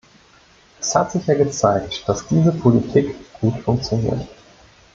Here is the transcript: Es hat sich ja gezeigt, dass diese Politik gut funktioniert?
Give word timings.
Es 0.79 0.95
hat 0.95 1.11
sich 1.11 1.27
ja 1.27 1.35
gezeigt, 1.35 2.05
dass 2.09 2.25
diese 2.25 2.51
Politik 2.53 3.15
gut 3.39 3.59
funktioniert? 3.59 4.27